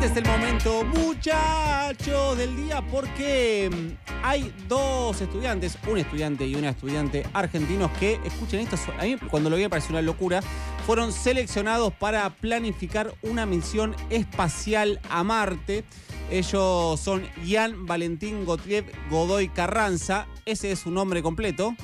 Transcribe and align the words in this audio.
Este 0.00 0.12
es 0.12 0.16
el 0.16 0.32
momento, 0.32 0.84
muchachos, 0.84 2.38
del 2.38 2.54
día 2.54 2.86
porque 2.88 3.68
mm, 3.68 4.12
hay 4.22 4.54
dos 4.68 5.20
estudiantes, 5.20 5.76
un 5.88 5.98
estudiante 5.98 6.46
y 6.46 6.54
una 6.54 6.68
estudiante 6.68 7.26
argentinos 7.32 7.90
que, 7.98 8.20
escuchen 8.24 8.60
esto, 8.60 8.76
a 8.96 9.02
mí 9.02 9.16
cuando 9.28 9.50
lo 9.50 9.56
vi 9.56 9.62
me 9.62 9.70
pareció 9.70 9.90
una 9.90 10.02
locura, 10.02 10.40
fueron 10.86 11.10
seleccionados 11.10 11.92
para 11.94 12.30
planificar 12.30 13.12
una 13.22 13.44
misión 13.44 13.96
espacial 14.08 15.00
a 15.10 15.24
Marte. 15.24 15.82
Ellos 16.30 17.00
son 17.00 17.24
Ian 17.44 17.84
Valentín 17.86 18.44
Gottlieb 18.44 18.84
Godoy 19.10 19.48
Carranza, 19.48 20.28
ese 20.46 20.70
es 20.70 20.78
su 20.78 20.92
nombre 20.92 21.24
completo 21.24 21.74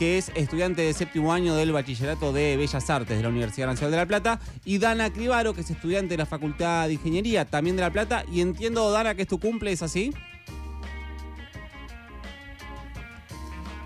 que 0.00 0.16
es 0.16 0.32
estudiante 0.34 0.80
de 0.80 0.94
séptimo 0.94 1.30
año 1.30 1.54
del 1.54 1.72
Bachillerato 1.72 2.32
de 2.32 2.56
Bellas 2.56 2.88
Artes 2.88 3.18
de 3.18 3.22
la 3.22 3.28
Universidad 3.28 3.66
Nacional 3.66 3.90
de 3.90 3.96
La 3.98 4.06
Plata, 4.06 4.40
y 4.64 4.78
Dana 4.78 5.12
Cribaro, 5.12 5.52
que 5.52 5.60
es 5.60 5.68
estudiante 5.70 6.14
de 6.14 6.16
la 6.16 6.24
Facultad 6.24 6.86
de 6.86 6.94
Ingeniería, 6.94 7.44
también 7.44 7.76
de 7.76 7.82
La 7.82 7.90
Plata. 7.90 8.24
Y 8.32 8.40
entiendo, 8.40 8.90
Dana, 8.90 9.14
que 9.14 9.20
es 9.22 9.28
tu 9.28 9.38
cumple, 9.38 9.72
¿es 9.72 9.82
así? 9.82 10.10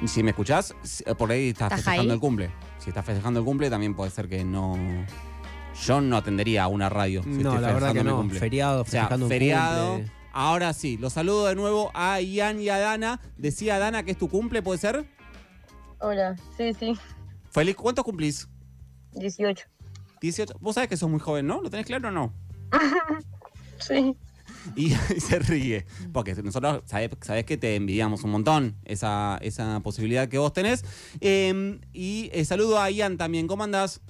Y 0.00 0.06
si 0.06 0.22
me 0.22 0.30
escuchás, 0.30 0.72
por 1.18 1.32
ahí 1.32 1.48
estás, 1.48 1.66
¿Estás 1.72 1.78
festejando 1.80 2.12
ahí? 2.12 2.16
el 2.16 2.20
cumple. 2.20 2.50
Si 2.78 2.90
estás 2.90 3.04
festejando 3.04 3.40
el 3.40 3.44
cumple, 3.46 3.68
también 3.68 3.96
puede 3.96 4.12
ser 4.12 4.28
que 4.28 4.44
no. 4.44 4.76
Yo 5.84 6.00
no 6.00 6.16
atendería 6.16 6.62
a 6.62 6.68
una 6.68 6.88
radio. 6.88 7.24
si 7.24 7.30
No, 7.30 7.36
estoy 7.36 7.54
la 7.54 7.72
verdad 7.72 7.72
festejando 7.88 8.00
que 8.02 8.04
no. 8.04 8.16
cumple. 8.18 8.38
Feriado, 8.38 8.82
O 8.82 8.84
sea, 8.84 9.00
festejando 9.02 9.26
un 9.26 9.30
feriado. 9.30 9.94
cumple. 9.96 10.12
Ahora 10.32 10.72
sí, 10.74 10.96
los 10.96 11.12
saludo 11.12 11.46
de 11.46 11.56
nuevo 11.56 11.90
a 11.92 12.20
Ian 12.20 12.60
y 12.60 12.68
a 12.68 12.78
Dana. 12.78 13.20
Decía 13.36 13.80
Dana 13.80 14.04
que 14.04 14.12
es 14.12 14.16
tu 14.18 14.28
cumple, 14.28 14.62
¿puede 14.62 14.78
ser? 14.78 15.06
Hola, 16.04 16.36
sí, 16.58 16.74
sí, 16.74 16.92
Feliz, 17.50 17.76
¿cuántos 17.76 18.04
cumplís? 18.04 18.46
18. 19.12 19.64
18. 20.20 20.54
Vos 20.60 20.74
sabés 20.74 20.90
que 20.90 20.98
sos 20.98 21.08
muy 21.08 21.18
joven, 21.18 21.46
¿no? 21.46 21.62
¿Lo 21.62 21.70
tenés 21.70 21.86
claro 21.86 22.08
o 22.08 22.10
no? 22.10 22.34
Sí, 23.78 24.14
Y, 24.76 24.92
y 24.92 25.20
se 25.20 25.38
ríe. 25.38 25.86
Porque 26.12 26.34
nosotros 26.34 26.82
sabés, 26.84 27.10
sabés 27.22 27.46
que 27.46 27.56
te 27.56 27.76
envidiamos 27.76 28.22
un 28.22 28.32
montón 28.32 28.76
esa, 28.84 29.38
esa 29.40 29.80
posibilidad 29.80 30.28
que 30.28 30.36
vos 30.36 30.52
tenés. 30.52 30.84
Eh, 31.22 31.80
y 31.94 32.28
eh, 32.34 32.44
saludo 32.44 32.78
a 32.78 32.90
Ian 32.90 33.16
también. 33.16 33.46
¿Cómo 33.46 33.64
andás? 33.64 34.02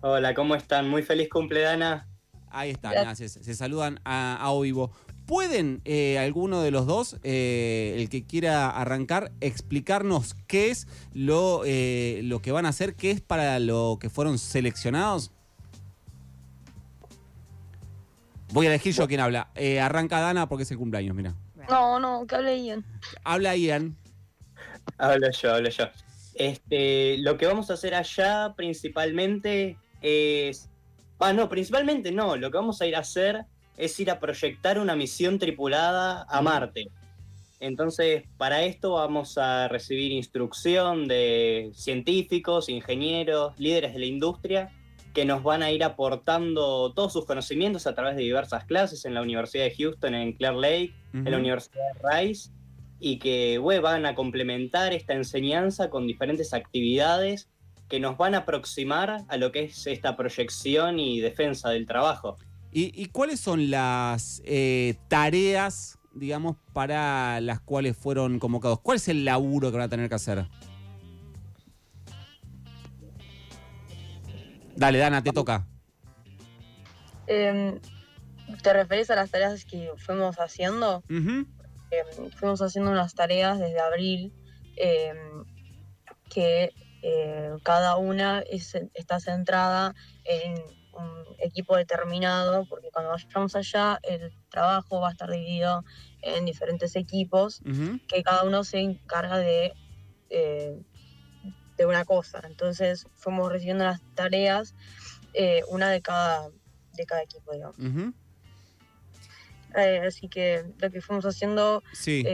Hola, 0.00 0.32
¿cómo 0.32 0.54
están? 0.54 0.88
Muy 0.88 1.02
feliz 1.02 1.28
cumpleaños. 1.28 2.02
Ahí 2.48 2.70
está, 2.70 2.92
Gracias. 2.92 3.04
nada, 3.04 3.14
se, 3.14 3.44
se 3.44 3.54
saludan 3.54 4.00
a, 4.04 4.36
a 4.36 4.50
o 4.52 4.62
vivo. 4.62 4.90
¿Pueden 5.30 5.80
eh, 5.84 6.18
alguno 6.18 6.60
de 6.60 6.72
los 6.72 6.86
dos, 6.86 7.16
eh, 7.22 7.94
el 7.96 8.08
que 8.08 8.24
quiera 8.24 8.68
arrancar, 8.68 9.30
explicarnos 9.40 10.34
qué 10.48 10.70
es 10.70 10.88
lo, 11.14 11.62
eh, 11.64 12.22
lo 12.24 12.42
que 12.42 12.50
van 12.50 12.66
a 12.66 12.70
hacer, 12.70 12.96
qué 12.96 13.12
es 13.12 13.20
para 13.20 13.60
lo 13.60 13.98
que 14.00 14.10
fueron 14.10 14.40
seleccionados? 14.40 15.30
Voy 18.52 18.66
a 18.66 18.70
elegir 18.70 18.92
yo 18.92 19.06
quién 19.06 19.20
habla. 19.20 19.52
Eh, 19.54 19.78
arranca 19.78 20.18
Dana 20.18 20.48
porque 20.48 20.64
es 20.64 20.70
el 20.72 20.78
cumpleaños, 20.78 21.14
mira. 21.14 21.36
no, 21.68 22.00
no, 22.00 22.26
que 22.26 22.34
hable 22.34 22.64
Ian. 22.64 22.84
Habla 23.22 23.54
Ian. 23.54 23.96
Hablo 24.98 25.30
yo, 25.30 25.54
hablo 25.54 25.70
yo. 25.70 25.84
Este, 26.34 27.18
lo 27.18 27.38
que 27.38 27.46
vamos 27.46 27.70
a 27.70 27.74
hacer 27.74 27.94
allá 27.94 28.54
principalmente 28.56 29.78
es... 30.02 30.68
Ah, 31.20 31.32
no, 31.32 31.48
principalmente 31.48 32.10
no. 32.10 32.34
Lo 32.34 32.50
que 32.50 32.56
vamos 32.56 32.82
a 32.82 32.86
ir 32.88 32.96
a 32.96 32.98
hacer 32.98 33.46
es 33.80 33.98
ir 33.98 34.10
a 34.10 34.20
proyectar 34.20 34.78
una 34.78 34.94
misión 34.94 35.38
tripulada 35.38 36.26
a 36.28 36.42
Marte. 36.42 36.88
Entonces, 37.58 38.24
para 38.38 38.62
esto 38.62 38.92
vamos 38.92 39.36
a 39.36 39.68
recibir 39.68 40.12
instrucción 40.12 41.08
de 41.08 41.70
científicos, 41.74 42.68
ingenieros, 42.68 43.58
líderes 43.58 43.92
de 43.92 43.98
la 43.98 44.06
industria, 44.06 44.70
que 45.12 45.24
nos 45.24 45.42
van 45.42 45.62
a 45.62 45.70
ir 45.70 45.84
aportando 45.84 46.92
todos 46.94 47.12
sus 47.12 47.26
conocimientos 47.26 47.86
a 47.86 47.94
través 47.94 48.16
de 48.16 48.22
diversas 48.22 48.64
clases 48.64 49.04
en 49.04 49.14
la 49.14 49.22
Universidad 49.22 49.64
de 49.64 49.74
Houston, 49.74 50.14
en 50.14 50.32
Clear 50.32 50.54
Lake, 50.54 50.94
en 51.12 51.30
la. 51.30 51.38
Universidad 51.38 51.82
de 51.94 52.08
Rice 52.08 52.50
y 53.00 53.18
que 53.18 53.58
bueno, 53.58 53.82
van 53.82 54.06
a 54.06 54.14
complementar 54.14 54.92
esta 54.92 55.14
enseñanza 55.14 55.90
con 55.90 56.06
diferentes 56.06 56.52
actividades 56.52 57.50
que 57.88 57.98
nos 57.98 58.16
van 58.16 58.34
a 58.34 58.38
aproximar 58.38 59.24
a 59.26 59.36
lo 59.36 59.50
que 59.50 59.64
es 59.64 59.86
esta 59.86 60.16
proyección 60.16 61.00
y 61.00 61.20
defensa 61.20 61.70
del 61.70 61.86
trabajo. 61.86 62.36
¿Y, 62.72 62.92
y 63.00 63.06
cuáles 63.06 63.40
son 63.40 63.70
las 63.70 64.42
eh, 64.44 64.96
tareas, 65.08 65.98
digamos, 66.14 66.56
para 66.72 67.40
las 67.40 67.60
cuales 67.60 67.96
fueron 67.96 68.38
convocados? 68.38 68.80
¿Cuál 68.80 68.96
es 68.96 69.08
el 69.08 69.24
laburo 69.24 69.70
que 69.70 69.76
van 69.78 69.86
a 69.86 69.88
tener 69.88 70.08
que 70.08 70.14
hacer? 70.14 70.46
Dale, 74.76 74.98
Dana, 74.98 75.22
te 75.22 75.32
toca. 75.32 75.66
Em, 77.26 77.78
¿Te 78.62 78.72
referís 78.72 79.10
a 79.10 79.14
las 79.16 79.30
tareas 79.30 79.64
que 79.64 79.90
fuimos 79.98 80.36
haciendo? 80.36 81.02
Em, 81.08 82.30
fuimos 82.36 82.62
haciendo 82.62 82.90
unas 82.90 83.14
tareas 83.14 83.58
desde 83.58 83.80
abril 83.80 84.32
em, 84.76 85.44
que 86.28 86.72
eh, 87.02 87.50
cada 87.62 87.96
una 87.96 88.40
es- 88.40 88.76
está 88.94 89.20
centrada 89.20 89.94
en 90.24 90.54
un 91.00 91.24
equipo 91.38 91.76
determinado, 91.76 92.64
porque 92.66 92.90
cuando 92.92 93.10
vayamos 93.10 93.56
allá 93.56 93.98
el 94.02 94.32
trabajo 94.50 95.00
va 95.00 95.08
a 95.08 95.12
estar 95.12 95.30
dividido 95.30 95.84
en 96.22 96.44
diferentes 96.44 96.96
equipos 96.96 97.60
que 98.08 98.22
cada 98.22 98.44
uno 98.44 98.62
se 98.64 98.78
encarga 98.80 99.38
de, 99.38 99.72
eh, 100.28 100.80
de 101.76 101.86
una 101.86 102.04
cosa. 102.04 102.40
Entonces 102.44 103.06
fuimos 103.14 103.50
recibiendo 103.50 103.84
las 103.84 104.00
tareas, 104.14 104.74
eh, 105.34 105.62
una 105.68 105.88
de 105.90 106.02
cada, 106.02 106.50
de 106.94 107.06
cada 107.06 107.22
equipo, 107.22 107.52
digamos. 107.52 107.76
Eh, 109.76 110.02
así 110.06 110.28
que 110.28 110.64
lo 110.78 110.90
que 110.90 111.00
fuimos 111.00 111.24
haciendo 111.24 111.82
Sí. 111.92 112.24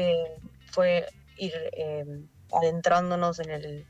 fue 0.72 1.06
ir 1.37 1.53
adentrándonos 2.53 3.38
en 3.41 3.50
el, 3.50 3.87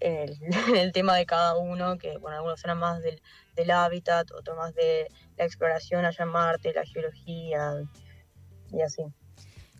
el, 0.00 0.38
en 0.42 0.52
el 0.76 0.92
tema 0.92 1.16
de 1.16 1.26
cada 1.26 1.56
uno, 1.56 1.98
que 1.98 2.16
bueno, 2.18 2.36
algunos 2.36 2.62
eran 2.64 2.78
más 2.78 3.02
del, 3.02 3.20
del 3.56 3.70
hábitat, 3.70 4.30
otros 4.32 4.56
más 4.56 4.74
de 4.74 5.08
la 5.36 5.44
exploración 5.44 6.04
allá 6.04 6.24
en 6.24 6.30
Marte, 6.30 6.72
la 6.72 6.84
geología 6.84 7.74
y 8.72 8.80
así. 8.82 9.02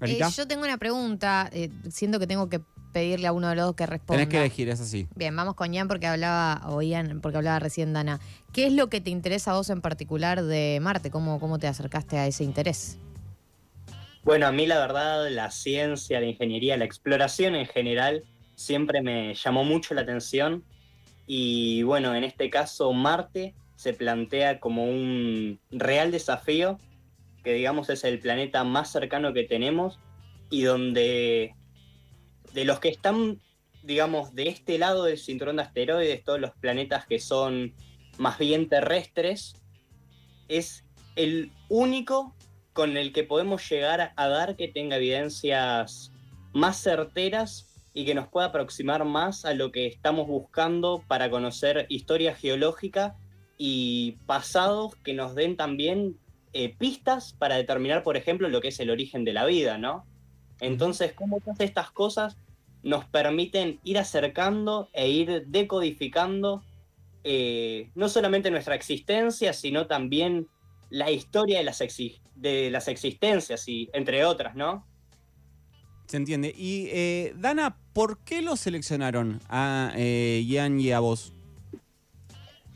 Eh, 0.01 0.21
yo 0.37 0.47
tengo 0.47 0.65
una 0.65 0.79
pregunta, 0.79 1.51
eh, 1.53 1.71
siento 1.91 2.21
que 2.21 2.27
tengo 2.27 2.49
que 2.49 2.61
pedirle 2.93 3.27
a 3.27 3.33
uno 3.33 3.49
de 3.49 3.57
los 3.57 3.67
dos 3.67 3.75
que 3.75 3.87
responda. 3.87 4.21
tenés 4.21 4.33
que 4.33 4.39
elegir, 4.39 4.69
es 4.69 4.81
así. 4.81 5.09
Bien, 5.15 5.35
vamos 5.35 5.55
con 5.55 5.73
Ian 5.73 5.89
porque 5.89 6.07
hablaba, 6.07 6.63
o 6.69 6.81
Ian 6.83 7.21
porque 7.21 7.39
hablaba 7.39 7.59
recién 7.59 7.93
Dana. 7.93 8.21
¿Qué 8.53 8.67
es 8.67 8.73
lo 8.73 8.89
que 8.89 9.01
te 9.01 9.11
interesa 9.11 9.53
a 9.53 9.55
vos 9.55 9.71
en 9.71 9.81
particular 9.81 10.43
de 10.43 10.79
Marte? 10.81 11.11
¿Cómo, 11.11 11.41
cómo 11.41 11.59
te 11.59 11.67
acercaste 11.67 12.17
a 12.17 12.27
ese 12.27 12.45
interés? 12.45 12.99
Bueno, 14.23 14.47
a 14.47 14.53
mí 14.53 14.67
la 14.67 14.79
verdad 14.79 15.29
la 15.31 15.51
ciencia, 15.51 16.21
la 16.21 16.27
ingeniería, 16.27 16.77
la 16.77 16.85
exploración 16.85 17.55
en 17.55 17.67
general 17.67 18.25
siempre 18.59 19.03
me 19.03 19.35
llamó 19.35 19.63
mucho 19.63 19.95
la 19.95 20.01
atención. 20.01 20.65
Y 21.27 21.85
bueno, 21.85 22.15
en 22.15 22.25
este 22.25 22.51
caso 22.51 22.93
Marte 22.93 23.55
se 23.77 23.93
plantea 23.93 24.59
como 24.59 24.85
un 24.85 25.61
real 25.71 26.11
desafío 26.11 26.79
que 27.45 27.53
digamos 27.53 27.89
es 27.89 28.03
el 28.03 28.19
planeta 28.19 28.65
más 28.65 28.91
cercano 28.91 29.33
que 29.33 29.45
tenemos 29.45 30.01
y 30.51 30.63
donde 30.63 31.55
de 32.53 32.65
los 32.65 32.81
que 32.81 32.89
están 32.89 33.41
digamos 33.85 34.35
de 34.35 34.49
este 34.49 34.77
lado 34.77 35.05
del 35.05 35.19
cinturón 35.19 35.57
de 35.57 35.63
asteroides, 35.63 36.25
todos 36.25 36.41
los 36.41 36.51
planetas 36.51 37.07
que 37.07 37.21
son 37.21 37.75
más 38.19 38.39
bien 38.39 38.69
terrestres, 38.69 39.55
es 40.49 40.85
el 41.15 41.53
único 41.69 42.35
con 42.73 42.97
el 42.97 43.13
que 43.13 43.23
podemos 43.23 43.69
llegar 43.71 44.13
a 44.17 44.29
dar 44.29 44.57
que 44.57 44.67
tenga 44.67 44.97
evidencias 44.97 46.11
más 46.53 46.83
certeras 46.83 47.68
y 47.99 48.05
que 48.05 48.15
nos 48.15 48.29
pueda 48.29 48.47
aproximar 48.47 49.05
más 49.05 49.45
a 49.45 49.55
lo 49.55 49.73
que 49.73 49.89
estamos 49.89 50.29
buscando 50.29 51.03
para 51.09 51.31
conocer 51.31 51.85
historia 51.89 52.33
geológica 52.33 53.17
y 53.57 54.19
pasados 54.25 54.95
que 55.03 55.15
nos 55.15 55.35
den 55.35 55.57
también 55.57 56.17
eh, 56.53 56.77
pistas 56.79 57.33
para 57.33 57.57
determinar, 57.57 58.05
por 58.05 58.17
ejemplo, 58.17 58.49
lo 58.49 58.61
que 58.61 58.69
es 58.69 58.79
el 58.79 58.91
origen 58.91 59.25
de 59.25 59.33
la 59.33 59.45
vida, 59.47 59.79
¿no? 59.79 60.07
Entonces, 60.61 61.13
cómo 61.13 61.41
todas 61.41 61.59
estas 61.59 61.91
cosas 61.91 62.37
nos 62.85 63.05
permiten 63.07 63.81
ir 63.83 63.99
acercando 63.99 64.91
e 64.93 65.09
ir 65.09 65.47
decodificando 65.49 66.63
eh, 67.25 67.91
no 67.97 68.09
solamente 68.09 68.53
nuestra 68.53 68.77
existencia, 68.77 69.53
sino 69.53 69.89
también 69.89 70.47
la 70.89 71.11
historia 71.11 71.59
de 71.59 71.65
las, 71.65 71.83
de 72.37 72.71
las 72.71 72.87
existencias, 72.87 73.67
y 73.67 73.91
entre 73.93 74.25
otras, 74.25 74.55
¿no? 74.55 74.87
Se 76.09 76.17
entiende. 76.17 76.55
Y 76.57 76.89
eh, 76.91 77.35
Dana, 77.37 77.77
¿por 77.93 78.19
qué 78.25 78.43
lo 78.43 78.57
seleccionaron 78.57 79.41
a 79.49 79.93
eh, 79.95 80.43
Ian 80.47 80.81
y 80.81 80.91
a 80.91 81.01
vos? 81.01 81.35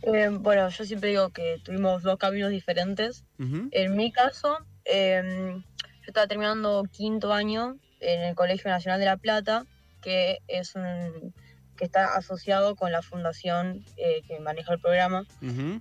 Eh, 0.02 0.28
bueno, 0.30 0.68
yo 0.68 0.84
siempre 0.84 1.10
digo 1.10 1.30
que 1.30 1.58
tuvimos 1.64 2.02
dos 2.02 2.18
caminos 2.18 2.50
diferentes. 2.50 3.24
En 3.38 3.96
mi 3.96 4.12
caso, 4.12 4.58
eh, 4.84 5.22
yo 5.56 6.06
estaba 6.06 6.26
terminando 6.26 6.84
quinto 6.92 7.32
año 7.32 7.78
en 8.00 8.20
el 8.22 8.34
Colegio 8.34 8.70
Nacional 8.70 9.00
de 9.00 9.06
La 9.06 9.16
Plata, 9.16 9.64
que 10.02 10.38
es 10.46 10.74
un 10.74 11.32
que 11.76 11.86
está 11.86 12.14
asociado 12.16 12.76
con 12.76 12.92
la 12.92 13.00
fundación 13.00 13.84
eh, 13.96 14.22
que 14.28 14.38
maneja 14.40 14.74
el 14.74 14.80
programa. 14.80 15.26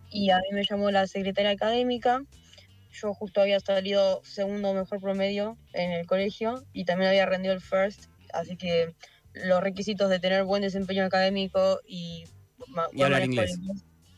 Y 0.10 0.30
a 0.30 0.38
mí 0.38 0.48
me 0.54 0.64
llamó 0.64 0.90
la 0.90 1.06
secretaria 1.06 1.52
académica 1.52 2.24
yo 2.92 3.14
justo 3.14 3.42
había 3.42 3.60
salido 3.60 4.22
segundo 4.24 4.74
mejor 4.74 5.00
promedio 5.00 5.58
en 5.74 5.92
el 5.92 6.06
colegio 6.06 6.64
y 6.74 6.86
también 6.86 7.10
había 7.10 7.26
rendido 7.26 7.54
el 7.54 7.62
first, 7.62 8.06
así 8.34 8.58
que 8.58 8.94
los 9.34 9.62
requisitos 9.62 10.10
de 10.10 10.20
tener 10.20 10.44
buen 10.44 10.62
desempeño 10.62 11.06
académico 11.06 11.80
y, 11.88 12.26
Y 12.94 13.04
hablar 13.04 13.24
inglés. 13.24 13.58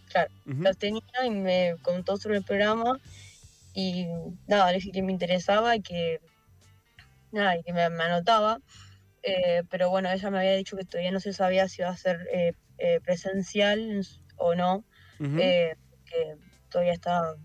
Claro, 0.10 0.30
Ujú. 0.46 0.64
los 0.64 0.78
tenía 0.78 1.02
y 1.26 1.30
me 1.30 1.76
contó 1.82 2.18
sobre 2.18 2.38
el 2.38 2.44
programa 2.44 3.00
y 3.74 4.08
nada, 4.48 4.72
le 4.72 4.78
dije 4.78 4.92
que 4.92 5.02
me 5.02 5.12
interesaba 5.12 5.76
y 5.76 5.82
que 5.82 6.20
nada, 7.32 7.58
y 7.58 7.64
que 7.64 7.74
me, 7.74 7.90
me 7.90 8.04
anotaba. 8.04 8.60
Eh, 9.24 9.64
pero 9.70 9.90
bueno, 9.90 10.12
ella 10.12 10.30
me 10.30 10.40
había 10.40 10.56
dicho 10.56 10.76
que 10.76 10.84
todavía 10.84 11.12
no 11.12 11.20
se 11.20 11.34
sabía 11.34 11.68
si 11.68 11.82
iba 11.82 11.90
a 11.90 11.98
ser 11.98 12.28
eh, 12.32 12.54
eh, 12.78 13.00
presencial 13.02 14.02
o 14.36 14.54
no, 14.54 14.84
que 16.06 16.36
todavía 16.70 16.94
estaba, 16.94 17.36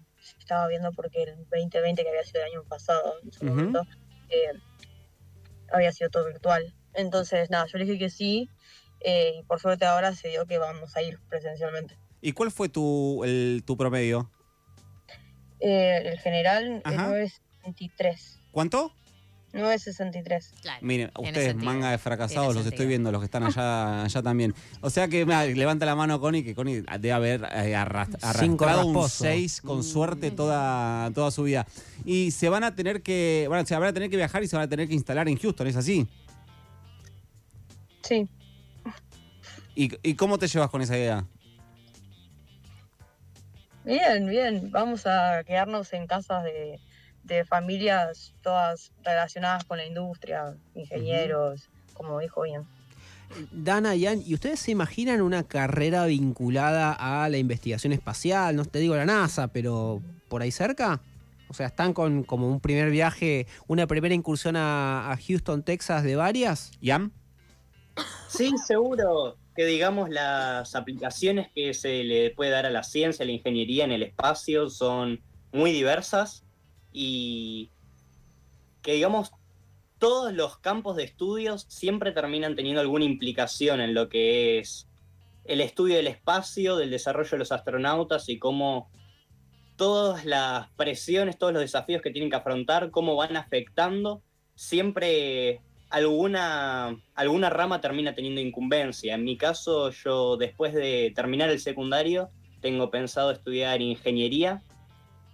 estaba 0.48 0.66
viendo 0.66 0.90
porque 0.92 1.24
el 1.24 1.36
2020, 1.50 2.02
que 2.02 2.08
había 2.08 2.24
sido 2.24 2.40
el 2.42 2.52
año 2.52 2.64
pasado, 2.64 3.16
en 3.22 3.28
momento, 3.46 3.82
eh, 4.30 4.52
había 5.70 5.92
sido 5.92 6.08
todo 6.08 6.24
virtual. 6.26 6.74
Entonces, 6.94 7.50
nada, 7.50 7.66
yo 7.66 7.76
le 7.76 7.84
dije 7.84 7.98
que 7.98 8.08
sí, 8.08 8.48
eh, 9.00 9.34
y 9.38 9.42
por 9.44 9.60
suerte 9.60 9.84
ahora 9.84 10.14
se 10.14 10.28
dio 10.28 10.46
que 10.46 10.56
vamos 10.56 10.96
a 10.96 11.02
ir 11.02 11.20
presencialmente. 11.28 11.98
¿Y 12.22 12.32
cuál 12.32 12.50
fue 12.50 12.70
tu, 12.70 13.22
el- 13.24 13.62
tu 13.66 13.76
promedio? 13.76 14.32
Eh, 15.60 16.02
el 16.06 16.18
general 16.18 16.82
es 16.86 16.94
Ajá. 16.94 17.10
963. 19.58 19.58
¿Cuánto? 19.58 19.62
963. 19.62 20.62
Claro. 20.62 20.78
Miren, 20.82 21.10
ustedes, 21.18 21.56
manga 21.56 21.90
de 21.90 21.98
fracasados, 21.98 22.54
los 22.54 22.66
estoy 22.66 22.86
viendo, 22.86 23.12
los 23.12 23.20
que 23.20 23.26
están 23.26 23.44
allá, 23.44 24.04
allá 24.04 24.22
también. 24.22 24.54
O 24.80 24.90
sea 24.90 25.08
que, 25.08 25.24
mira, 25.24 25.44
levanta 25.46 25.86
la 25.86 25.94
mano 25.94 26.20
Connie, 26.20 26.42
que 26.42 26.54
Connie 26.54 26.82
debe 26.82 27.12
haber 27.12 27.48
eh, 27.52 27.74
arrastrado 27.74 28.46
un 28.46 28.58
rasposo. 28.58 29.24
6 29.24 29.60
con 29.62 29.84
suerte 29.84 30.30
toda, 30.30 31.10
toda 31.12 31.30
su 31.30 31.42
vida. 31.42 31.66
Y 32.04 32.30
se 32.30 32.48
van 32.48 32.64
a 32.64 32.74
tener 32.74 33.02
que, 33.02 33.46
bueno, 33.48 33.66
se 33.66 33.74
van 33.74 33.88
a 33.88 33.92
tener 33.92 34.10
que 34.10 34.16
viajar 34.16 34.42
y 34.42 34.48
se 34.48 34.56
van 34.56 34.64
a 34.64 34.68
tener 34.68 34.88
que 34.88 34.94
instalar 34.94 35.28
en 35.28 35.36
Houston, 35.38 35.66
¿es 35.66 35.76
así? 35.76 36.06
Sí, 38.02 38.26
¿Y, 39.78 39.90
y 40.02 40.14
cómo 40.14 40.38
te 40.38 40.48
llevas 40.48 40.70
con 40.70 40.82
esa 40.82 40.98
idea? 40.98 41.24
bien, 43.84 44.26
bien. 44.26 44.70
Vamos 44.72 45.06
a 45.06 45.44
quedarnos 45.46 45.92
en 45.92 46.08
casas 46.08 46.42
de, 46.42 46.80
de 47.28 47.44
familias 47.44 48.34
todas 48.42 48.90
relacionadas 49.04 49.64
con 49.64 49.78
la 49.78 49.86
industria, 49.86 50.56
ingenieros, 50.74 51.68
como 51.94 52.18
dijo 52.18 52.42
bien. 52.42 52.66
Dana, 53.52 53.94
Ian, 53.94 54.22
¿y 54.24 54.34
ustedes 54.34 54.58
se 54.58 54.70
imaginan 54.70 55.20
una 55.20 55.42
carrera 55.42 56.06
vinculada 56.06 56.92
a 56.92 57.28
la 57.28 57.36
investigación 57.36 57.92
espacial? 57.92 58.56
No 58.56 58.64
te 58.64 58.78
digo 58.78 58.96
la 58.96 59.04
NASA, 59.04 59.48
pero 59.48 60.02
por 60.28 60.42
ahí 60.42 60.50
cerca. 60.50 61.00
O 61.48 61.54
sea, 61.54 61.66
están 61.66 61.92
con 61.92 62.24
como 62.24 62.48
un 62.48 62.60
primer 62.60 62.90
viaje, 62.90 63.46
una 63.66 63.86
primera 63.86 64.14
incursión 64.14 64.56
a, 64.56 65.12
a 65.12 65.16
Houston, 65.16 65.62
Texas 65.62 66.04
de 66.04 66.16
varias. 66.16 66.72
¿Yam? 66.80 67.12
Sí, 68.28 68.52
seguro 68.66 69.36
que 69.54 69.66
digamos 69.66 70.08
las 70.08 70.74
aplicaciones 70.74 71.48
que 71.54 71.74
se 71.74 72.04
le 72.04 72.30
puede 72.30 72.50
dar 72.50 72.64
a 72.64 72.70
la 72.70 72.82
ciencia, 72.82 73.24
a 73.24 73.26
la 73.26 73.32
ingeniería 73.32 73.84
en 73.84 73.92
el 73.92 74.02
espacio 74.02 74.70
son 74.70 75.20
muy 75.52 75.72
diversas 75.72 76.44
y 76.92 77.70
que 78.82 78.92
digamos 78.94 79.32
todos 79.98 80.32
los 80.32 80.58
campos 80.58 80.96
de 80.96 81.04
estudios 81.04 81.66
siempre 81.68 82.12
terminan 82.12 82.54
teniendo 82.54 82.80
alguna 82.80 83.04
implicación 83.04 83.80
en 83.80 83.94
lo 83.94 84.08
que 84.08 84.58
es 84.58 84.88
el 85.44 85.60
estudio 85.60 85.96
del 85.96 86.06
espacio, 86.06 86.76
del 86.76 86.90
desarrollo 86.90 87.30
de 87.32 87.38
los 87.38 87.52
astronautas 87.52 88.28
y 88.28 88.38
cómo 88.38 88.90
todas 89.76 90.24
las 90.24 90.68
presiones, 90.70 91.38
todos 91.38 91.52
los 91.52 91.62
desafíos 91.62 92.02
que 92.02 92.10
tienen 92.10 92.30
que 92.30 92.36
afrontar, 92.36 92.90
cómo 92.90 93.16
van 93.16 93.36
afectando, 93.36 94.22
siempre 94.54 95.62
alguna, 95.88 97.00
alguna 97.14 97.50
rama 97.50 97.80
termina 97.80 98.14
teniendo 98.14 98.40
incumbencia. 98.40 99.14
En 99.14 99.24
mi 99.24 99.36
caso, 99.36 99.90
yo 99.90 100.36
después 100.36 100.74
de 100.74 101.12
terminar 101.14 101.48
el 101.50 101.60
secundario, 101.60 102.30
tengo 102.60 102.90
pensado 102.90 103.30
estudiar 103.30 103.80
ingeniería 103.80 104.62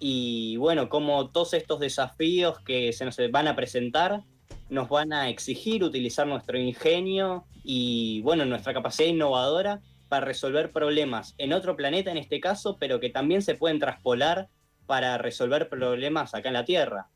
y 0.01 0.57
bueno, 0.57 0.89
como 0.89 1.31
todos 1.31 1.55
estos 1.55 1.81
desafíos 1.81 2.61
que 2.61 2.93
se 2.93 3.05
nos 3.05 3.17
van 3.31 3.49
a 3.49 3.57
presentar 3.57 4.23
nos 4.69 4.89
van 4.89 5.13
a 5.13 5.29
exigir 5.29 5.85
utilizar 5.85 6.27
nuestro 6.27 6.59
ingenio 6.59 7.45
y 7.63 8.21
bueno, 8.23 8.45
nuestra 8.45 8.75
capacidad 8.75 9.09
innovadora 9.09 9.81
para 10.09 10.27
resolver 10.27 10.73
problemas 10.73 11.35
en 11.39 11.53
otro 11.53 11.77
planeta 11.77 12.11
en 12.11 12.19
este 12.19 12.41
caso, 12.41 12.77
pero 12.79 13.01
que 13.01 13.11
también 13.11 13.43
se 13.43 13.55
pueden 13.55 13.79
traspolar 13.79 14.49
para 14.87 15.19
resolver 15.19 15.69
problemas 15.69 16.35
acá 16.35 16.49
en 16.49 16.55
la 16.55 16.65
Tierra. 16.65 17.09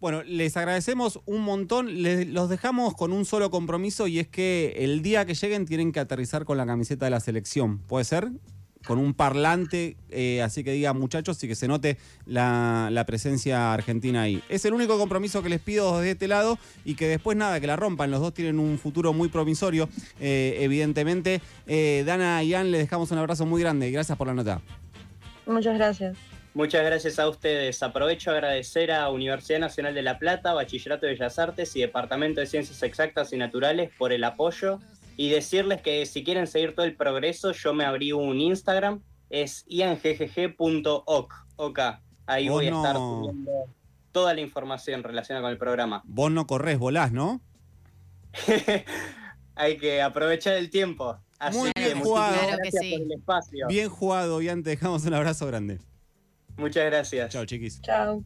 Bueno, 0.00 0.22
les 0.22 0.56
agradecemos 0.56 1.20
un 1.26 1.42
montón. 1.42 2.02
Les, 2.02 2.26
los 2.26 2.48
dejamos 2.48 2.94
con 2.94 3.12
un 3.12 3.24
solo 3.24 3.50
compromiso 3.50 4.06
y 4.06 4.18
es 4.18 4.28
que 4.28 4.74
el 4.78 5.02
día 5.02 5.26
que 5.26 5.34
lleguen 5.34 5.66
tienen 5.66 5.92
que 5.92 6.00
aterrizar 6.00 6.44
con 6.44 6.56
la 6.56 6.66
camiseta 6.66 7.04
de 7.04 7.10
la 7.10 7.20
selección. 7.20 7.80
¿Puede 7.80 8.04
ser? 8.04 8.30
Con 8.86 8.98
un 8.98 9.12
parlante, 9.12 9.96
eh, 10.08 10.40
así 10.42 10.64
que 10.64 10.72
diga 10.72 10.94
muchachos 10.94 11.42
y 11.44 11.48
que 11.48 11.54
se 11.54 11.68
note 11.68 11.98
la, 12.24 12.88
la 12.90 13.04
presencia 13.04 13.74
argentina 13.74 14.22
ahí. 14.22 14.42
Es 14.48 14.64
el 14.64 14.72
único 14.72 14.98
compromiso 14.98 15.42
que 15.42 15.50
les 15.50 15.60
pido 15.60 15.98
desde 15.98 16.12
este 16.12 16.28
lado 16.28 16.58
y 16.84 16.94
que 16.94 17.06
después 17.06 17.36
nada, 17.36 17.60
que 17.60 17.66
la 17.66 17.76
rompan. 17.76 18.10
Los 18.10 18.20
dos 18.20 18.32
tienen 18.32 18.58
un 18.58 18.78
futuro 18.78 19.12
muy 19.12 19.28
promisorio, 19.28 19.88
eh, 20.18 20.56
evidentemente. 20.60 21.42
Eh, 21.66 22.04
Dana 22.06 22.42
y 22.42 22.48
Ian, 22.48 22.70
les 22.70 22.80
dejamos 22.80 23.10
un 23.10 23.18
abrazo 23.18 23.44
muy 23.44 23.60
grande 23.60 23.88
y 23.88 23.92
gracias 23.92 24.16
por 24.16 24.26
la 24.26 24.34
nota. 24.34 24.62
Muchas 25.46 25.76
gracias. 25.76 26.16
Muchas 26.52 26.84
gracias 26.84 27.18
a 27.20 27.28
ustedes. 27.28 27.80
Aprovecho 27.82 28.30
a 28.30 28.34
agradecer 28.34 28.90
a 28.90 29.08
Universidad 29.10 29.60
Nacional 29.60 29.94
de 29.94 30.02
La 30.02 30.18
Plata, 30.18 30.52
Bachillerato 30.52 31.06
de 31.06 31.12
Bellas 31.12 31.38
Artes 31.38 31.76
y 31.76 31.80
Departamento 31.80 32.40
de 32.40 32.46
Ciencias 32.46 32.82
Exactas 32.82 33.32
y 33.32 33.36
Naturales 33.36 33.90
por 33.96 34.12
el 34.12 34.24
apoyo 34.24 34.80
y 35.20 35.28
decirles 35.28 35.82
que 35.82 36.06
si 36.06 36.24
quieren 36.24 36.46
seguir 36.46 36.74
todo 36.74 36.86
el 36.86 36.96
progreso, 36.96 37.52
yo 37.52 37.74
me 37.74 37.84
abrí 37.84 38.10
un 38.12 38.40
Instagram, 38.40 39.02
es 39.28 39.66
iangggg.oc. 39.68 41.34
ok. 41.56 41.78
Ahí 42.24 42.48
voy 42.48 42.68
a 42.68 42.70
estar 42.70 42.96
subiendo 42.96 43.52
toda 44.12 44.32
la 44.32 44.40
información 44.40 45.02
relacionada 45.02 45.42
con 45.42 45.52
el 45.52 45.58
programa. 45.58 46.00
Vos 46.06 46.32
no 46.32 46.46
corres, 46.46 46.78
volás, 46.78 47.12
¿no? 47.12 47.42
Hay 49.56 49.76
que 49.76 50.00
aprovechar 50.00 50.56
el 50.56 50.70
tiempo. 50.70 51.18
Así 51.38 51.58
Muy 51.58 51.72
que 51.72 51.80
bien 51.80 51.98
muchísimas 51.98 52.08
jugado. 52.08 52.32
Claro 52.32 52.56
que 52.56 52.56
gracias 52.56 52.82
sí. 52.82 52.92
por 52.92 53.02
el 53.02 53.12
espacio. 53.12 53.66
Bien 53.68 53.88
jugado, 53.90 54.40
Ian. 54.40 54.62
Te 54.62 54.70
dejamos 54.70 55.04
un 55.04 55.12
abrazo 55.12 55.46
grande. 55.46 55.80
Muchas 56.56 56.86
gracias. 56.86 57.30
Chao, 57.30 57.44
chiquis. 57.44 57.78
Chao. 57.82 58.24